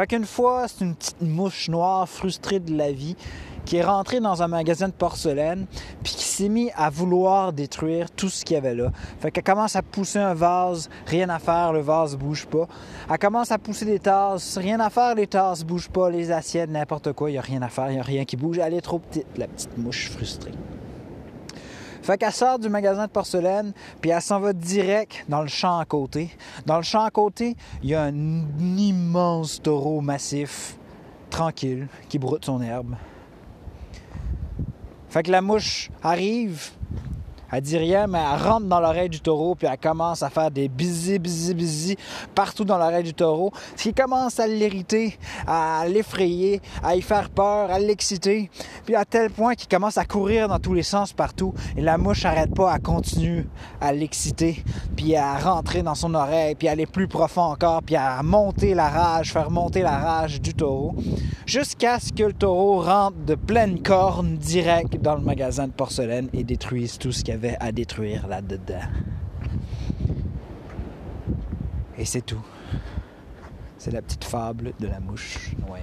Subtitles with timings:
[0.00, 3.16] Fait qu'une fois, c'est une petite mouche noire frustrée de la vie
[3.66, 5.66] qui est rentrée dans un magasin de porcelaine
[6.02, 8.92] puis qui s'est mis à vouloir détruire tout ce qu'il y avait là.
[9.18, 12.66] Fait qu'elle commence à pousser un vase, rien à faire, le vase bouge pas.
[13.10, 16.70] Elle commence à pousser des tasses, rien à faire, les tasses bougent pas, les assiettes,
[16.70, 18.56] n'importe quoi, il y a rien à faire, il y a rien qui bouge.
[18.58, 20.52] Elle est trop petite, la petite mouche frustrée.
[22.02, 25.78] Fait qu'elle sort du magasin de porcelaine, puis elle s'en va direct dans le champ
[25.78, 26.30] à côté.
[26.66, 28.46] Dans le champ à côté, il y a un
[28.76, 30.76] immense taureau massif,
[31.28, 32.96] tranquille, qui broute son herbe.
[35.08, 36.70] Fait que la mouche arrive,
[37.52, 40.50] elle dit rien, mais elle rentre dans l'oreille du taureau, puis elle commence à faire
[40.50, 41.94] des bisous, bisous, bisous
[42.34, 43.52] partout dans l'oreille du taureau.
[43.76, 48.50] Ce qui commence à l'irriter, à l'effrayer, à y faire peur, à l'exciter.
[48.84, 51.54] Puis à tel point qu'il commence à courir dans tous les sens partout.
[51.76, 53.48] Et la mouche n'arrête pas, elle continue
[53.80, 54.62] à l'exciter,
[54.96, 58.74] puis à rentrer dans son oreille, puis à aller plus profond encore, puis à monter
[58.74, 60.94] la rage, faire monter la rage du taureau.
[61.46, 66.28] Jusqu'à ce que le taureau rentre de pleine corne direct dans le magasin de porcelaine
[66.32, 68.88] et détruise tout ce qu'il y à détruire là-dedans.
[71.96, 72.44] Et c'est tout.
[73.78, 75.80] C'est la petite fable de la mouche noire.